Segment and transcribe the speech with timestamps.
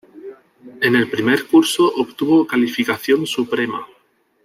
[0.81, 3.85] En el primer curso obtuvo calificación suprema.